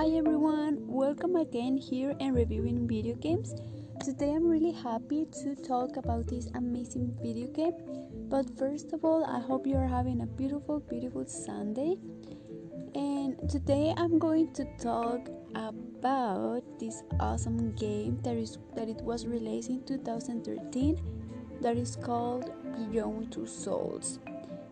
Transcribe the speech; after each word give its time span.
Hi 0.00 0.08
everyone, 0.16 0.78
welcome 0.86 1.36
again 1.36 1.76
here 1.76 2.16
and 2.20 2.34
reviewing 2.34 2.88
video 2.88 3.16
games. 3.16 3.52
Today 4.02 4.32
I'm 4.32 4.48
really 4.48 4.72
happy 4.72 5.26
to 5.42 5.54
talk 5.54 5.98
about 5.98 6.26
this 6.26 6.48
amazing 6.54 7.14
video 7.22 7.48
game. 7.48 7.74
But 8.30 8.46
first 8.58 8.94
of 8.94 9.04
all, 9.04 9.26
I 9.26 9.40
hope 9.40 9.66
you 9.66 9.76
are 9.76 9.86
having 9.86 10.22
a 10.22 10.26
beautiful, 10.26 10.80
beautiful 10.80 11.26
Sunday. 11.26 11.96
And 12.94 13.36
today 13.50 13.92
I'm 13.94 14.18
going 14.18 14.54
to 14.54 14.64
talk 14.78 15.28
about 15.54 16.62
this 16.78 17.02
awesome 17.20 17.74
game 17.74 18.20
that 18.22 18.36
is 18.36 18.56
that 18.76 18.88
it 18.88 19.02
was 19.02 19.26
released 19.26 19.68
in 19.68 19.84
2013 19.84 20.98
that 21.60 21.76
is 21.76 21.96
called 21.96 22.50
Beyond 22.90 23.32
Two 23.32 23.46
Souls. 23.46 24.18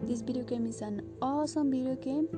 This 0.01 0.23
video 0.23 0.45
game 0.45 0.67
is 0.67 0.81
an 0.81 1.03
awesome 1.21 1.71
video 1.71 1.97
game 1.97 2.29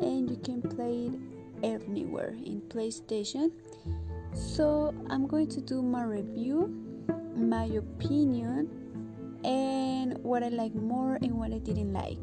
and 0.00 0.28
you 0.28 0.36
can 0.36 0.60
play 0.60 1.06
it 1.06 1.29
anywhere 1.62 2.34
in 2.44 2.62
PlayStation. 2.68 3.52
So 4.34 4.94
I'm 5.08 5.26
going 5.26 5.48
to 5.48 5.60
do 5.60 5.82
my 5.82 6.02
review, 6.02 6.68
my 7.36 7.64
opinion, 7.64 8.68
and 9.44 10.18
what 10.18 10.42
I 10.42 10.48
like 10.48 10.74
more 10.74 11.18
and 11.22 11.34
what 11.34 11.52
I 11.52 11.58
didn't 11.58 11.92
like. 11.92 12.18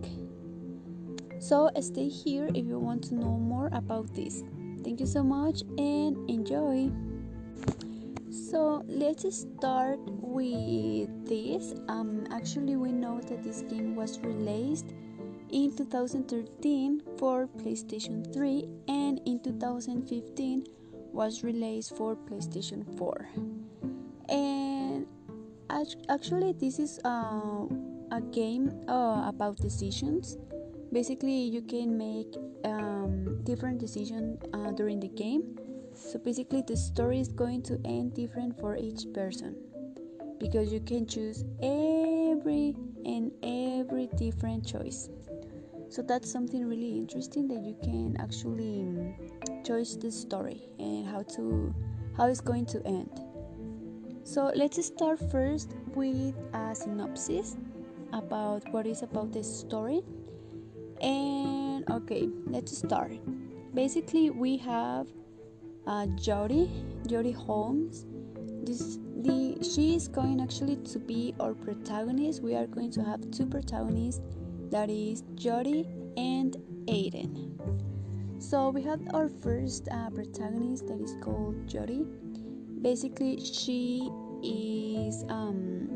So 1.40 1.70
stay 1.82 2.10
here 2.10 2.48
if 2.54 2.66
you 2.66 2.80
want 2.80 3.04
to 3.06 3.16
know 3.16 3.38
more 3.38 3.70
about 3.72 4.14
this. 4.14 4.44
Thank 4.84 5.00
you 5.00 5.06
so 5.06 5.24
much 5.24 5.62
and 5.78 6.30
enjoy. 6.30 6.90
So 8.32 8.84
let's 8.88 9.26
start 9.36 10.00
with 10.06 11.10
this. 11.28 11.74
Um, 11.90 12.26
actually, 12.32 12.76
we 12.76 12.92
know 12.92 13.20
that 13.22 13.44
this 13.44 13.62
game 13.62 13.96
was 13.96 14.20
released 14.20 14.94
in 15.50 15.76
2013 15.76 17.02
for 17.18 17.48
PlayStation 17.58 18.34
3 18.34 18.68
and 18.88 18.97
in 19.28 19.42
2015 19.42 20.66
was 21.12 21.44
released 21.44 21.96
for 21.98 22.16
PlayStation 22.16 22.88
4. 22.98 23.30
And 24.30 25.06
actually, 26.10 26.54
this 26.54 26.80
is 26.80 27.00
uh, 27.04 27.68
a 28.12 28.22
game 28.32 28.72
uh, 28.88 29.28
about 29.28 29.58
decisions. 29.58 30.38
Basically, 30.94 31.44
you 31.44 31.62
can 31.62 31.98
make 31.98 32.38
um, 32.64 33.44
different 33.44 33.80
decisions 33.80 34.42
uh, 34.54 34.72
during 34.72 35.02
the 35.02 35.10
game. 35.10 35.60
So 35.94 36.20
basically, 36.20 36.64
the 36.66 36.78
story 36.78 37.20
is 37.20 37.28
going 37.28 37.64
to 37.64 37.80
end 37.84 38.14
different 38.14 38.58
for 38.58 38.78
each 38.78 39.12
person 39.14 39.58
because 40.40 40.72
you 40.72 40.80
can 40.80 41.06
choose 41.06 41.44
every 41.62 42.76
and 43.04 43.32
every 43.44 44.08
different 44.16 44.66
choice 44.66 45.10
so 45.90 46.02
that's 46.02 46.30
something 46.30 46.68
really 46.68 46.98
interesting 46.98 47.48
that 47.48 47.64
you 47.64 47.76
can 47.82 48.18
actually 48.20 48.82
um, 48.82 49.16
choose 49.64 49.98
the 49.98 50.12
story 50.12 50.62
and 50.80 51.08
how 51.08 51.24
to 51.24 51.74
how 52.16 52.28
it's 52.28 52.42
going 52.42 52.66
to 52.66 52.86
end. 52.86 53.22
So 54.24 54.52
let's 54.56 54.84
start 54.86 55.20
first 55.32 55.76
with 55.96 56.36
a 56.54 56.76
synopsis 56.76 57.56
about 58.12 58.68
what 58.74 58.86
is 58.86 59.02
about 59.02 59.32
the 59.32 59.44
story. 59.44 60.02
And 61.02 61.90
okay 61.90 62.28
let's 62.48 62.78
start. 62.78 63.14
Basically 63.74 64.30
we 64.30 64.58
have 64.58 65.08
uh, 65.86 66.06
Jodie 66.18 66.70
Jodie 67.08 67.36
Holmes. 67.36 68.06
This 68.64 69.00
the 69.22 69.58
she 69.64 69.96
is 69.96 70.10
going 70.10 70.42
actually 70.42 70.76
to 70.78 71.00
be 71.00 71.34
our 71.40 71.54
protagonist. 71.54 72.44
We 72.44 72.56
are 72.56 72.68
going 72.68 72.92
to 72.92 73.04
have 73.04 73.32
two 73.32 73.46
protagonists 73.46 74.22
that 74.72 74.90
is 74.90 75.24
Jodie 75.36 75.86
and 76.18 76.56
Aiden. 76.88 77.54
So 78.40 78.70
we 78.70 78.82
have 78.84 79.02
our 79.14 79.30
first 79.30 79.88
uh, 79.92 80.10
protagonist 80.10 80.88
that 80.88 81.02
is 81.02 81.16
called 81.22 81.68
Jodie. 81.68 82.06
Basically, 82.82 83.40
she 83.44 84.10
is 84.44 85.24
um, 85.30 85.90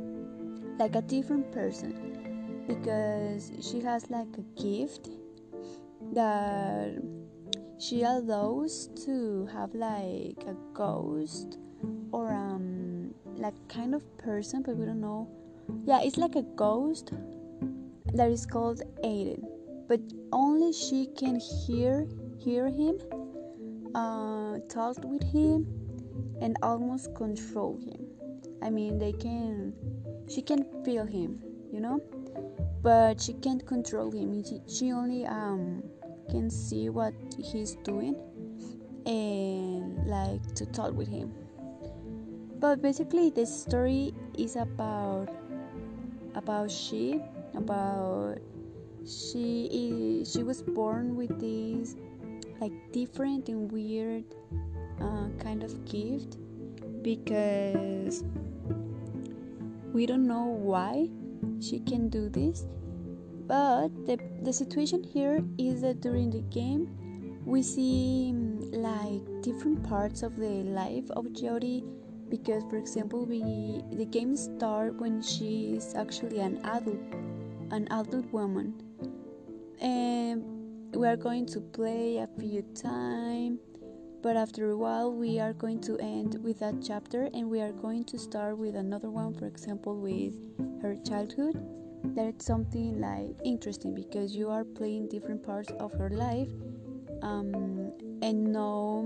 like 0.79 0.95
a 0.95 1.01
different 1.01 1.51
person 1.51 1.93
because 2.67 3.51
she 3.61 3.79
has 3.81 4.09
like 4.09 4.27
a 4.37 4.61
gift 4.61 5.09
that 6.13 7.01
she 7.79 8.03
allows 8.03 8.89
to 9.05 9.47
have 9.51 9.73
like 9.73 10.37
a 10.47 10.55
ghost 10.73 11.57
or 12.11 12.31
um 12.31 13.13
like 13.37 13.55
kind 13.67 13.95
of 13.95 14.03
person 14.17 14.61
but 14.61 14.75
we 14.75 14.85
don't 14.85 15.01
know 15.01 15.27
yeah 15.85 15.99
it's 16.01 16.17
like 16.17 16.35
a 16.35 16.43
ghost 16.55 17.11
that 18.13 18.29
is 18.29 18.45
called 18.45 18.81
Aiden, 19.03 19.43
but 19.87 19.99
only 20.31 20.73
she 20.73 21.07
can 21.17 21.39
hear 21.39 22.07
hear 22.39 22.67
him, 22.67 22.97
uh, 23.93 24.59
talk 24.67 24.97
with 25.03 25.23
him, 25.23 25.67
and 26.41 26.57
almost 26.63 27.13
control 27.15 27.77
him. 27.77 28.07
I 28.63 28.69
mean, 28.69 28.97
they 28.97 29.11
can, 29.11 29.73
she 30.27 30.41
can 30.41 30.65
feel 30.83 31.05
him, 31.05 31.39
you 31.71 31.79
know, 31.79 32.01
but 32.81 33.21
she 33.21 33.33
can't 33.33 33.65
control 33.65 34.11
him. 34.11 34.43
She, 34.43 34.61
she 34.67 34.91
only 34.91 35.25
um 35.25 35.83
can 36.29 36.49
see 36.49 36.89
what 36.89 37.13
he's 37.37 37.75
doing 37.83 38.15
and 39.05 40.07
like 40.07 40.41
to 40.55 40.65
talk 40.65 40.93
with 40.93 41.07
him. 41.07 41.33
But 42.59 42.81
basically, 42.81 43.29
the 43.29 43.45
story 43.45 44.13
is 44.37 44.55
about 44.55 45.29
about 46.35 46.71
she 46.71 47.19
about 47.55 48.37
she 49.05 49.67
is 49.71 50.31
she 50.31 50.43
was 50.43 50.61
born 50.61 51.15
with 51.15 51.39
this 51.39 51.95
like 52.59 52.71
different 52.91 53.49
and 53.49 53.71
weird 53.71 54.23
uh, 55.01 55.27
kind 55.39 55.63
of 55.63 55.85
gift 55.85 56.37
because 57.01 58.23
we 59.91 60.05
don't 60.05 60.27
know 60.27 60.45
why 60.45 61.09
she 61.59 61.79
can 61.79 62.09
do 62.09 62.29
this 62.29 62.65
but 63.47 63.89
the, 64.05 64.17
the 64.43 64.53
situation 64.53 65.03
here 65.03 65.43
is 65.57 65.81
that 65.81 65.99
during 66.01 66.29
the 66.29 66.41
game 66.53 66.87
we 67.45 67.63
see 67.63 68.33
like 68.71 69.21
different 69.41 69.83
parts 69.83 70.21
of 70.21 70.35
the 70.35 70.63
life 70.69 71.09
of 71.11 71.25
Jodie 71.33 71.83
because 72.29 72.63
for 72.69 72.77
example 72.77 73.25
we 73.25 73.83
the 73.97 74.05
game 74.05 74.37
starts 74.37 74.95
when 74.99 75.21
she 75.21 75.73
is 75.75 75.95
actually 75.95 76.39
an 76.39 76.61
adult 76.63 76.99
an 77.71 77.87
adult 77.91 78.25
woman. 78.31 78.81
And 79.81 80.43
we 80.93 81.07
are 81.07 81.15
going 81.15 81.45
to 81.47 81.61
play 81.61 82.17
a 82.17 82.27
few 82.39 82.61
times, 82.75 83.59
but 84.21 84.37
after 84.37 84.69
a 84.71 84.77
while, 84.77 85.11
we 85.11 85.39
are 85.39 85.53
going 85.53 85.81
to 85.81 85.97
end 85.99 86.37
with 86.43 86.59
that 86.59 86.75
chapter 86.85 87.29
and 87.33 87.49
we 87.49 87.61
are 87.61 87.71
going 87.71 88.03
to 88.05 88.19
start 88.19 88.57
with 88.57 88.75
another 88.75 89.09
one, 89.09 89.33
for 89.33 89.47
example, 89.47 89.99
with 89.99 90.35
her 90.81 90.95
childhood. 91.07 91.57
That's 92.03 92.45
something 92.45 92.99
like 92.99 93.35
interesting 93.45 93.95
because 93.95 94.35
you 94.35 94.49
are 94.49 94.63
playing 94.63 95.07
different 95.09 95.43
parts 95.43 95.71
of 95.79 95.93
her 95.93 96.09
life 96.09 96.49
um, 97.21 97.93
and 98.21 98.51
no 98.51 99.03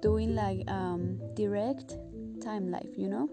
doing 0.00 0.34
like 0.34 0.62
um, 0.70 1.18
direct 1.34 1.96
time 2.42 2.70
life, 2.70 2.90
you 2.96 3.08
know. 3.08 3.28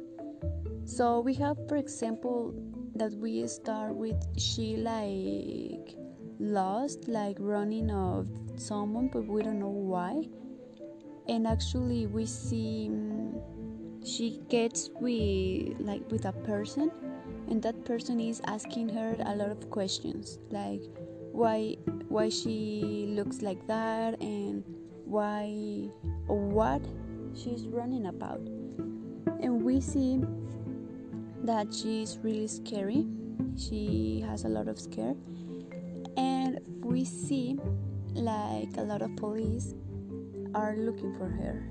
So 0.85 1.19
we 1.19 1.33
have, 1.35 1.57
for 1.67 1.77
example, 1.77 2.53
that 2.95 3.13
we 3.13 3.47
start 3.47 3.95
with 3.95 4.15
she 4.37 4.75
like 4.77 5.95
lost 6.39 7.07
like 7.07 7.37
running 7.39 7.89
of 7.91 8.27
someone 8.55 9.07
but 9.07 9.25
we 9.25 9.41
don't 9.41 9.59
know 9.59 9.69
why. 9.69 10.23
And 11.27 11.47
actually 11.47 12.07
we 12.07 12.25
see 12.25 12.87
um, 12.89 13.41
she 14.03 14.41
gets 14.49 14.89
with 14.99 15.79
like 15.79 16.09
with 16.11 16.25
a 16.25 16.33
person 16.33 16.91
and 17.49 17.61
that 17.63 17.85
person 17.85 18.19
is 18.19 18.41
asking 18.45 18.89
her 18.89 19.15
a 19.25 19.35
lot 19.35 19.49
of 19.49 19.69
questions 19.69 20.39
like 20.49 20.81
why 21.31 21.75
why 22.09 22.29
she 22.29 23.05
looks 23.09 23.41
like 23.41 23.65
that 23.67 24.19
and 24.21 24.63
why 25.05 25.89
or 26.27 26.39
what 26.39 26.81
she's 27.35 27.67
running 27.67 28.07
about. 28.07 28.39
And 29.41 29.63
we 29.63 29.81
see 29.81 30.21
that 31.43 31.73
she's 31.73 32.17
really 32.21 32.47
scary. 32.47 33.05
She 33.57 34.23
has 34.27 34.45
a 34.45 34.49
lot 34.49 34.67
of 34.67 34.79
scare, 34.79 35.15
and 36.17 36.59
we 36.83 37.05
see 37.05 37.59
like 38.13 38.75
a 38.77 38.81
lot 38.81 39.01
of 39.01 39.15
police 39.15 39.73
are 40.53 40.75
looking 40.75 41.15
for 41.17 41.27
her. 41.27 41.67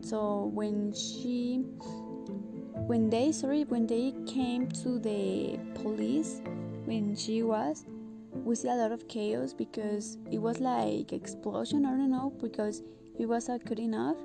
So 0.00 0.50
when 0.52 0.92
she, 0.92 1.58
when 2.86 3.08
they 3.08 3.32
sorry, 3.32 3.64
when 3.64 3.86
they 3.86 4.14
came 4.26 4.68
to 4.82 4.98
the 4.98 5.58
police, 5.74 6.40
when 6.84 7.14
she 7.14 7.42
was, 7.42 7.84
we 8.32 8.54
see 8.56 8.68
a 8.68 8.74
lot 8.74 8.92
of 8.92 9.06
chaos 9.08 9.52
because 9.52 10.18
it 10.30 10.38
was 10.38 10.58
like 10.58 11.12
explosion. 11.12 11.86
I 11.86 11.90
don't 11.90 12.10
know 12.10 12.32
because 12.40 12.82
it 13.18 13.26
was 13.26 13.48
not 13.48 13.64
good 13.64 13.78
enough, 13.78 14.16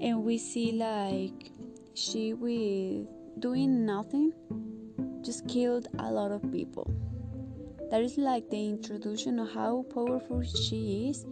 and 0.00 0.22
we 0.22 0.38
see 0.38 0.72
like 0.72 1.52
she 1.94 2.34
with 2.34 3.06
doing 3.40 3.86
nothing 3.86 4.32
just 5.24 5.46
killed 5.48 5.88
a 5.98 6.10
lot 6.10 6.30
of 6.30 6.42
people. 6.52 6.90
That 7.90 8.02
is 8.02 8.18
like 8.18 8.50
the 8.50 8.68
introduction 8.68 9.38
of 9.38 9.50
how 9.52 9.84
powerful 9.94 10.42
she 10.42 11.08
is. 11.10 11.24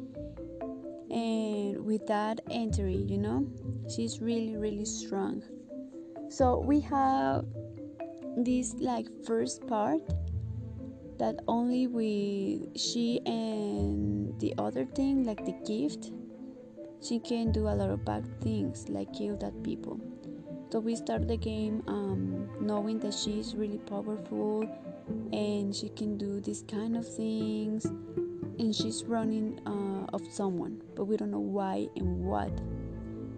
and 1.10 1.84
with 1.84 2.04
that 2.06 2.40
entry 2.50 2.96
you 2.96 3.16
know 3.16 3.46
she's 3.88 4.20
really 4.20 4.56
really 4.56 4.84
strong 4.84 5.42
so 6.28 6.58
we 6.58 6.80
have 6.80 7.44
this 8.36 8.74
like 8.80 9.06
first 9.24 9.66
part 9.66 10.00
that 11.18 11.36
only 11.48 11.86
with 11.86 12.76
she 12.76 13.20
and 13.24 14.38
the 14.40 14.52
other 14.58 14.84
thing 14.84 15.24
like 15.24 15.44
the 15.46 15.54
gift 15.64 16.10
she 17.00 17.18
can 17.20 17.52
do 17.52 17.68
a 17.68 17.74
lot 17.80 17.88
of 17.88 18.04
bad 18.04 18.24
things 18.42 18.88
like 18.88 19.10
kill 19.12 19.36
that 19.36 19.62
people 19.62 20.00
so 20.76 20.80
we 20.80 20.94
start 20.94 21.26
the 21.26 21.38
game 21.38 21.82
um, 21.86 22.50
knowing 22.60 22.98
that 22.98 23.14
she's 23.14 23.54
really 23.54 23.78
powerful 23.78 24.68
and 25.32 25.74
she 25.74 25.88
can 25.88 26.18
do 26.18 26.38
these 26.38 26.64
kind 26.68 26.98
of 26.98 27.08
things 27.16 27.86
and 27.86 28.76
she's 28.76 29.02
running 29.04 29.58
uh, 29.64 30.04
of 30.12 30.20
someone 30.30 30.78
but 30.94 31.06
we 31.06 31.16
don't 31.16 31.30
know 31.30 31.38
why 31.38 31.86
and 31.96 32.22
what. 32.22 32.52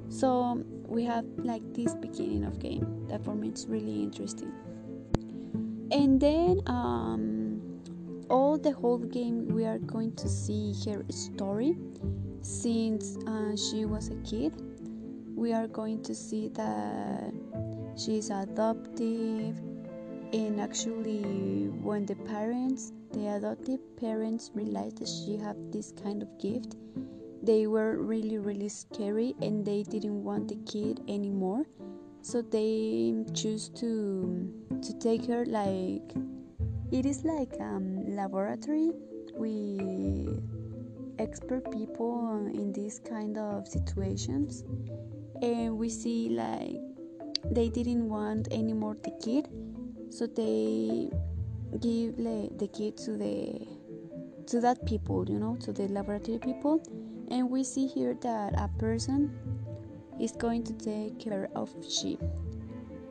So 0.09 0.65
we 0.89 1.05
have 1.05 1.25
like 1.37 1.63
this 1.75 1.95
beginning 1.95 2.43
of 2.43 2.59
game 2.59 3.07
that 3.09 3.25
for 3.25 3.37
me 3.37 3.51
it's 3.51 3.67
really 3.67 4.03
interesting. 4.03 4.53
And 5.93 6.21
then 6.21 6.61
um, 6.67 7.63
all 8.29 8.59
the 8.59 8.73
whole 8.73 8.99
game 8.99 9.47
we 9.47 9.65
are 9.65 9.79
going 9.79 10.17
to 10.17 10.29
see 10.29 10.75
her 10.87 11.05
story 11.09 11.77
since 12.41 13.17
uh, 13.29 13.55
she 13.55 13.85
was 13.85 14.09
a 14.09 14.17
kid 14.29 14.53
we 15.39 15.53
are 15.53 15.69
going 15.69 16.03
to 16.03 16.15
see 16.15 16.49
that 16.49 17.33
she's 17.97 18.31
adoptive 18.31 19.57
and 20.33 20.61
actually 20.61 21.71
when 21.81 22.05
the 22.07 22.17
parents 22.27 22.93
the 23.13 23.27
adoptive 23.29 23.81
parents 23.97 24.51
realized 24.55 24.99
that 24.99 25.09
she 25.09 25.37
had 25.37 25.57
this 25.73 25.93
kind 26.03 26.23
of 26.23 26.29
gift 26.39 26.75
they 27.43 27.67
were 27.67 27.97
really 28.03 28.39
really 28.39 28.69
scary 28.69 29.35
and 29.41 29.65
they 29.65 29.83
didn't 29.83 30.23
want 30.23 30.49
the 30.49 30.57
kid 30.71 31.01
anymore. 31.09 31.65
So 32.21 32.43
they 32.43 33.15
choose 33.33 33.69
to 33.81 34.53
to 34.83 34.99
take 34.99 35.25
her 35.27 35.47
like 35.47 36.13
it 36.91 37.07
is 37.07 37.25
like 37.25 37.55
um 37.61 38.17
laboratory 38.17 38.91
with 39.35 40.43
expert 41.19 41.71
people 41.71 42.47
in 42.53 42.73
these 42.73 43.01
kind 43.09 43.39
of 43.39 43.67
situations 43.67 44.65
and 45.43 45.77
we 45.77 45.89
see 45.89 46.29
like 46.31 46.77
they 47.53 47.69
didn't 47.69 48.09
want 48.09 48.49
anymore 48.53 48.97
the 49.05 49.13
kid 49.23 49.49
so 50.11 50.27
they 50.27 51.11
give 51.81 52.19
like, 52.19 52.59
the 52.59 52.69
kid 52.69 52.97
to 52.97 53.17
the 53.17 53.67
to 54.47 54.61
that 54.61 54.85
people 54.87 55.25
you 55.29 55.39
know 55.39 55.57
to 55.57 55.73
the 55.73 55.89
laboratory 55.89 56.39
people. 56.39 56.83
And 57.31 57.51
we 57.51 57.63
see 57.63 57.87
here 57.87 58.15
that 58.23 58.55
a 58.57 58.69
person 58.79 59.31
is 60.19 60.33
going 60.33 60.65
to 60.65 60.73
take 60.73 61.21
care 61.21 61.51
of 61.55 61.71
sheep 61.87 62.21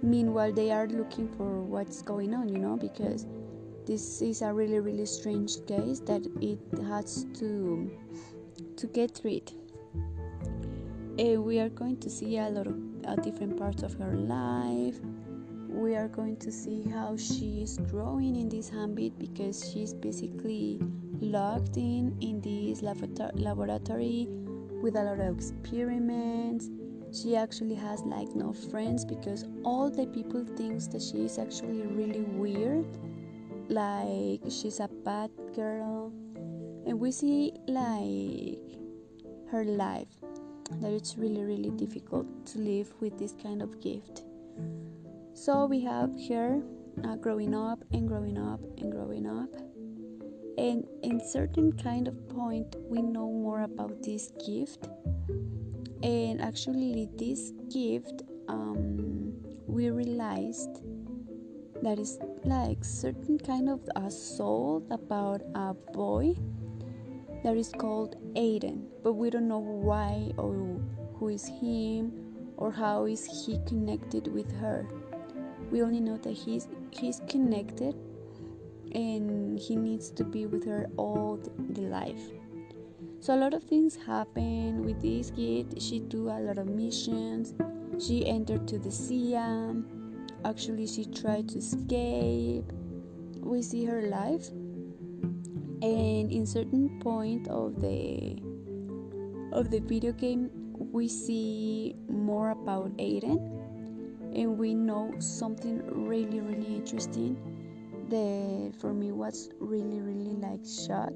meanwhile 0.01 0.51
they 0.51 0.71
are 0.71 0.88
looking 0.88 1.27
for 1.38 1.62
what's 1.62 2.01
going 2.01 2.33
on 2.33 2.50
you 2.50 2.57
know 2.57 2.75
because 2.75 3.27
this 3.85 4.21
is 4.21 4.41
a 4.41 4.51
really 4.51 4.79
really 4.79 5.06
strange 5.06 5.65
case 5.68 6.00
that 6.01 6.25
it 6.41 6.59
has 6.88 7.25
to 7.35 7.91
to 8.75 8.88
get 8.88 9.15
treated 9.21 9.53
and 11.18 11.44
we 11.44 11.60
are 11.60 11.69
going 11.69 11.98
to 11.98 12.10
see 12.10 12.38
a 12.38 12.50
lot 12.50 12.68
of 12.68 12.75
uh, 13.08 13.16
different 13.16 13.58
parts 13.58 13.81
of 13.81 13.94
her 13.96 14.14
life. 14.14 15.00
We 15.68 15.96
are 15.96 16.08
going 16.08 16.38
to 16.38 16.52
see 16.52 16.84
how 16.90 17.18
she 17.18 17.64
is 17.64 17.80
growing 17.90 18.36
in 18.36 18.50
this 18.50 18.69
habit 18.69 19.18
because 19.18 19.72
she's 19.72 19.94
basically 19.94 20.80
locked 21.19 21.78
in 21.78 22.16
in 22.22 22.42
this 22.42 22.84
laboratory 22.84 24.28
with 24.81 24.96
a 24.96 25.04
lot 25.04 25.19
of 25.19 25.36
experiments. 25.36 26.69
She 27.12 27.36
actually 27.36 27.75
has 27.75 28.02
like 28.04 28.36
no 28.36 28.54
friends 28.54 29.04
because 29.04 29.46
all 29.63 29.90
the 29.90 30.06
people 30.08 30.46
thinks 30.56 30.88
that 30.88 31.02
she 31.02 31.25
is 31.25 31.40
actually 31.40 31.88
really 31.88 32.22
weird. 32.22 32.86
Like 33.70 34.42
she's 34.50 34.80
a 34.80 34.88
bad 35.04 35.31
girl. 35.56 36.12
And 36.86 37.00
we 37.00 37.12
see 37.12 37.54
like 37.68 38.60
her 39.52 39.63
life 39.66 40.17
that 40.81 40.92
it's 40.92 41.18
really 41.18 41.44
really 41.44 41.72
difficult 41.72 42.28
to 42.46 42.60
live 42.60 42.94
with 43.00 43.18
this 43.18 43.34
kind 43.42 43.62
of 43.62 43.81
gift. 43.81 44.24
So 45.34 45.66
we 45.66 45.81
have 45.81 46.16
here 46.16 46.62
uh, 47.04 47.16
growing 47.16 47.54
up 47.54 47.84
and 47.92 48.08
growing 48.08 48.38
up 48.38 48.60
and 48.78 48.92
growing 48.92 49.28
up. 49.28 49.54
And 50.58 50.86
in 51.04 51.19
certain 51.19 51.72
kind 51.74 52.08
of 52.08 52.28
point 52.30 52.75
we 52.90 53.02
know 53.02 53.31
more 53.31 53.62
about 53.62 54.02
this 54.02 54.31
gift. 54.46 54.88
And 56.04 56.42
actually 56.42 57.10
this 57.18 57.52
gift 57.72 58.24
um, 58.48 59.34
we 59.68 59.90
realized 59.90 60.81
that 61.84 62.00
is 62.00 62.18
like 62.44 62.84
certain 62.84 63.38
kind 63.38 63.70
of 63.70 63.80
a 63.96 64.10
soul 64.10 64.84
about 64.90 65.42
a 65.54 65.74
boy 65.94 66.36
that 67.48 67.56
is 67.56 67.72
called 67.72 68.18
Aiden 68.36 68.88
but 69.04 69.14
we 69.14 69.30
don't 69.30 69.48
know 69.48 69.58
why 69.58 70.34
or 70.38 70.82
who 71.18 71.30
is 71.30 71.48
him 71.48 72.12
or 72.58 72.74
how 72.74 73.06
is 73.06 73.26
he 73.26 73.58
connected 73.66 74.28
with 74.28 74.52
her. 74.58 74.86
We 75.72 75.82
only 75.82 76.02
know 76.02 76.18
that 76.18 76.34
he's 76.34 76.68
he's 76.92 77.22
connected 77.30 77.96
and 78.92 79.58
he 79.58 79.78
needs 79.78 80.10
to 80.10 80.26
be 80.26 80.46
with 80.46 80.66
her 80.66 80.88
all 80.98 81.40
the 81.70 81.84
life. 81.84 82.20
So 83.22 83.34
a 83.34 83.40
lot 83.40 83.54
of 83.54 83.64
things 83.64 83.96
happen 83.96 84.84
with 84.84 85.02
this 85.02 85.32
kid. 85.32 85.82
She 85.82 86.00
do 86.00 86.28
a 86.28 86.40
lot 86.42 86.58
of 86.58 86.68
missions. 86.68 87.54
She 87.98 88.26
entered 88.26 88.68
to 88.68 88.78
the 88.78 88.92
CIA 88.92 89.74
actually 90.44 90.86
she 90.86 91.06
tried 91.06 91.48
to 91.48 91.60
escape. 91.60 92.74
We 93.40 93.62
see 93.62 93.86
her 93.86 94.02
life 94.02 94.50
and 95.81 96.31
in 96.31 96.45
certain 96.45 97.00
point 97.00 97.47
of 97.47 97.79
the 97.81 98.41
of 99.53 99.69
the 99.71 99.79
video 99.79 100.12
game 100.12 100.50
we 100.91 101.07
see 101.07 101.95
more 102.09 102.51
about 102.51 102.95
Aiden 102.97 103.38
and 104.35 104.57
we 104.57 104.74
know 104.74 105.13
something 105.19 105.81
really 106.07 106.39
really 106.39 106.75
interesting 106.75 107.38
that 108.09 108.74
for 108.79 108.94
me 108.94 109.12
was 109.12 109.50
really 109.59 110.00
really 110.01 110.35
like 110.35 110.65
shock 110.65 111.13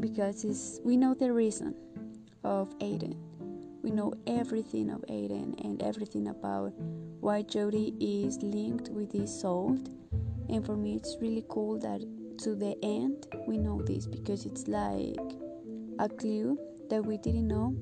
because 0.00 0.44
it's, 0.44 0.80
we 0.84 0.96
know 0.96 1.14
the 1.14 1.32
reason 1.32 1.74
of 2.44 2.76
Aiden. 2.78 3.16
We 3.82 3.90
know 3.90 4.12
everything 4.26 4.90
of 4.90 5.00
Aiden 5.08 5.64
and 5.64 5.82
everything 5.82 6.28
about 6.28 6.72
why 7.20 7.42
Jodie 7.42 7.94
is 8.00 8.38
linked 8.42 8.88
with 8.90 9.12
this 9.12 9.40
solved. 9.40 9.90
And 10.48 10.64
for 10.64 10.76
me, 10.76 10.96
it's 10.96 11.16
really 11.20 11.44
cool 11.48 11.78
that 11.80 12.00
to 12.38 12.54
the 12.54 12.76
end 12.82 13.26
we 13.46 13.58
know 13.58 13.82
this 13.82 14.06
because 14.06 14.46
it's 14.46 14.68
like 14.68 15.16
a 15.98 16.08
clue 16.08 16.58
that 16.90 17.04
we 17.04 17.16
didn't 17.16 17.48
know. 17.48 17.74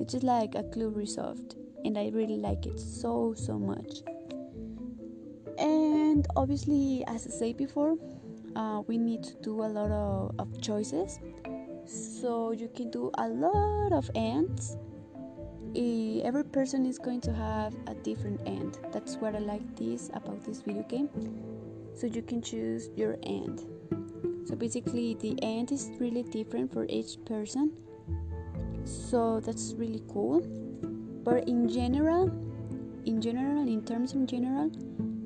It's 0.00 0.12
just 0.12 0.24
like 0.24 0.54
a 0.54 0.62
clue 0.64 0.90
resolved, 0.90 1.56
and 1.84 1.96
I 1.96 2.10
really 2.12 2.36
like 2.36 2.66
it 2.66 2.78
so 2.80 3.34
so 3.36 3.58
much. 3.58 4.02
And 5.58 6.26
obviously, 6.36 7.04
as 7.06 7.26
I 7.26 7.30
said 7.30 7.56
before, 7.56 7.96
uh, 8.56 8.82
we 8.86 8.98
need 8.98 9.22
to 9.24 9.34
do 9.42 9.62
a 9.62 9.68
lot 9.68 9.90
of, 9.90 10.34
of 10.38 10.60
choices. 10.60 11.18
So 11.86 12.52
you 12.52 12.68
can 12.68 12.90
do 12.90 13.10
a 13.18 13.28
lot 13.28 13.92
of 13.92 14.10
ends. 14.14 14.76
Every 16.24 16.44
person 16.44 16.84
is 16.86 16.98
going 16.98 17.20
to 17.22 17.32
have 17.32 17.74
a 17.86 17.94
different 17.94 18.40
end. 18.46 18.78
That's 18.92 19.16
what 19.16 19.36
i 19.36 19.38
like 19.38 19.76
this 19.76 20.10
about 20.12 20.44
this 20.44 20.60
video 20.60 20.82
game. 20.82 21.08
So 21.94 22.06
you 22.06 22.22
can 22.22 22.42
choose 22.42 22.90
your 22.96 23.16
end 23.22 23.64
so 24.46 24.54
basically 24.54 25.14
the 25.20 25.38
end 25.42 25.72
is 25.72 25.90
really 25.98 26.22
different 26.22 26.72
for 26.72 26.86
each 26.88 27.16
person 27.24 27.72
so 28.84 29.40
that's 29.40 29.74
really 29.76 30.02
cool 30.08 30.40
but 31.24 31.48
in 31.48 31.68
general 31.68 32.30
in 33.04 33.20
general 33.20 33.66
in 33.68 33.84
terms 33.84 34.14
of 34.14 34.26
general 34.26 34.70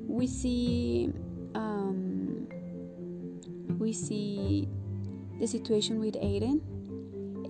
we 0.07 0.27
see 0.27 1.11
um, 1.55 2.47
we 3.77 3.93
see 3.93 4.67
the 5.41 5.47
situation 5.47 5.99
with 5.99 6.13
Aiden. 6.15 6.61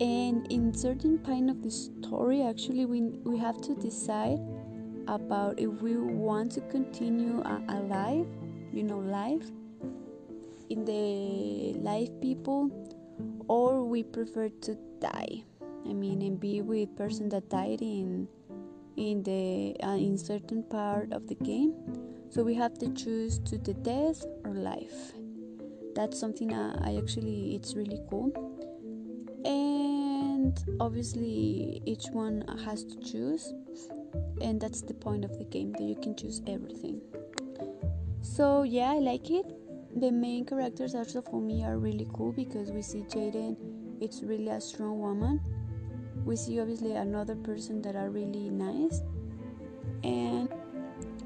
And 0.01 0.51
in 0.51 0.73
certain 0.73 1.19
point 1.19 1.49
of 1.49 1.61
the 1.61 1.69
story, 1.69 2.41
actually, 2.41 2.85
we, 2.85 3.01
we 3.23 3.37
have 3.37 3.61
to 3.61 3.75
decide 3.75 4.39
about 5.07 5.59
if 5.59 5.69
we 5.81 5.97
want 5.97 6.53
to 6.53 6.61
continue 6.61 7.43
alive, 7.67 8.25
you 8.73 8.83
know, 8.83 8.97
life 8.97 9.51
in 10.71 10.85
the 10.85 11.79
life 11.79 12.09
people, 12.21 12.71
or 13.47 13.83
we 13.83 14.03
prefer 14.03 14.49
to 14.49 14.77
die. 14.99 15.43
I 15.61 15.93
mean, 15.93 16.21
and 16.21 16.39
be 16.39 16.61
with 16.61 16.95
person 16.95 17.29
that 17.29 17.49
died 17.49 17.81
in 17.81 18.27
in 18.95 19.23
the 19.23 19.75
uh, 19.83 19.97
in 19.97 20.17
certain 20.17 20.63
part 20.63 21.11
of 21.11 21.27
the 21.27 21.35
game. 21.35 21.73
So 22.29 22.43
we 22.43 22.55
have 22.55 22.79
to 22.79 22.87
choose 22.93 23.39
to 23.51 23.57
the 23.57 23.73
death 23.73 24.23
or 24.45 24.53
life 24.53 25.11
that's 25.93 26.19
something 26.19 26.53
I 26.53 26.97
actually 26.97 27.55
it's 27.55 27.75
really 27.75 27.99
cool 28.09 28.31
and 29.45 30.57
obviously 30.79 31.81
each 31.85 32.05
one 32.11 32.43
has 32.65 32.83
to 32.83 32.99
choose 32.99 33.53
and 34.41 34.59
that's 34.59 34.81
the 34.81 34.93
point 34.93 35.25
of 35.25 35.37
the 35.37 35.43
game 35.45 35.71
that 35.73 35.83
you 35.83 35.95
can 35.95 36.15
choose 36.15 36.41
everything 36.47 37.01
so 38.21 38.63
yeah 38.63 38.91
i 38.91 38.99
like 38.99 39.29
it 39.29 39.45
the 39.95 40.11
main 40.11 40.45
characters 40.45 40.95
also 40.95 41.21
for 41.21 41.41
me 41.41 41.63
are 41.63 41.77
really 41.77 42.07
cool 42.13 42.31
because 42.31 42.71
we 42.71 42.81
see 42.81 42.99
jaden 43.01 43.55
it's 44.01 44.23
really 44.23 44.49
a 44.49 44.59
strong 44.59 44.99
woman. 44.99 45.39
We 46.25 46.35
see 46.35 46.59
obviously 46.59 46.95
another 46.95 47.35
person 47.35 47.83
that 47.83 47.95
are 47.95 48.09
really 48.09 48.49
nice. 48.49 49.01
And 50.03 50.49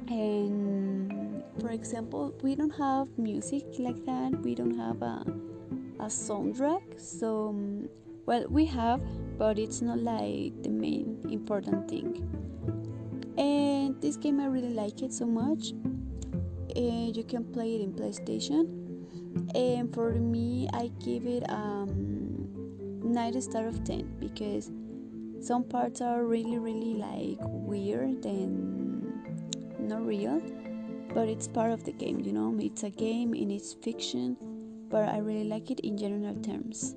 and 0.09 1.41
for 1.61 1.69
example 1.71 2.35
we 2.43 2.53
don't 2.53 2.75
have 2.77 3.07
music 3.17 3.63
like 3.79 4.05
that. 4.05 4.41
We 4.43 4.55
don't 4.55 4.77
have 4.77 5.01
a, 5.01 5.23
a 5.99 6.07
soundtrack. 6.07 6.99
So 6.99 7.49
um, 7.49 7.89
well 8.25 8.45
we 8.49 8.65
have 8.65 9.01
but 9.37 9.57
it's 9.57 9.81
not 9.81 9.99
like 9.99 10.61
the 10.61 10.69
main 10.69 11.25
important 11.29 11.89
thing. 11.89 12.27
And 13.37 14.01
this 14.01 14.17
game 14.17 14.41
i 14.41 14.45
really 14.45 14.73
like 14.73 15.01
it 15.01 15.13
so 15.13 15.25
much 15.25 15.73
and 16.75 17.15
you 17.15 17.23
can 17.23 17.43
play 17.45 17.75
it 17.75 17.81
in 17.81 17.93
playstation. 17.93 18.81
And 19.53 19.93
for 19.93 20.11
me 20.11 20.67
i 20.73 20.89
give 21.03 21.25
it 21.25 21.49
um 21.49 22.49
9 23.03 23.41
star 23.41 23.67
of 23.67 23.83
10 23.83 24.17
because 24.19 24.71
some 25.39 25.63
parts 25.63 26.01
are 26.01 26.23
really 26.25 26.57
really 26.57 26.95
like 26.95 27.37
weird 27.41 28.25
and 28.25 29.13
not 29.79 30.05
real 30.05 30.41
but 31.13 31.29
it's 31.29 31.47
part 31.47 31.71
of 31.71 31.83
the 31.83 31.91
game 31.91 32.19
you 32.19 32.33
know? 32.33 32.57
It's 32.59 32.83
a 32.83 32.89
game 32.89 33.33
and 33.33 33.51
it's 33.51 33.73
fiction 33.73 34.37
but 34.89 35.09
i 35.09 35.17
really 35.17 35.45
like 35.45 35.71
it 35.71 35.79
in 35.81 35.97
general 35.97 36.35
terms. 36.35 36.95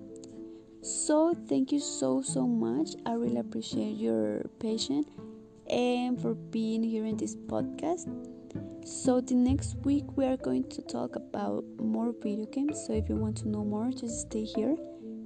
So 0.83 1.35
thank 1.49 1.73
you 1.73 1.81
so 1.81 2.23
so 2.23 2.47
much. 2.47 2.91
I 3.05 3.13
really 3.13 3.39
appreciate 3.39 3.97
your 3.97 4.49
patience 4.61 5.09
and 5.69 6.21
for 6.21 6.35
being 6.35 6.83
here 6.83 7.05
in 7.05 7.17
this 7.17 7.35
podcast 7.35 8.07
so 8.89 9.21
the 9.21 9.35
next 9.35 9.77
week 9.85 10.05
we 10.17 10.25
are 10.25 10.37
going 10.37 10.69
to 10.71 10.83
talk 10.83 11.17
about 11.17 11.65
more 11.79 12.13
video 12.23 12.47
games 12.47 12.85
so 12.87 12.93
if 12.93 13.09
you 13.09 13.17
want 13.17 13.37
to 13.37 13.49
know 13.49 13.65
more 13.65 13.91
just 13.91 14.23
stay 14.23 14.45
here 14.45 14.77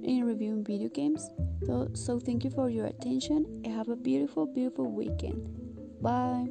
in 0.03 0.25
reviewing 0.25 0.63
video 0.63 0.89
games. 0.89 1.29
So, 1.65 1.89
so 1.93 2.19
thank 2.19 2.43
you 2.43 2.49
for 2.49 2.69
your 2.69 2.87
attention 2.87 3.61
and 3.63 3.73
have 3.73 3.89
a 3.89 3.95
beautiful, 3.95 4.45
beautiful 4.45 4.91
weekend. 4.91 5.47
Bye. 6.01 6.47